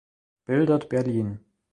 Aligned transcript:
Bildet 0.47 0.89
Berlin! 0.91 1.45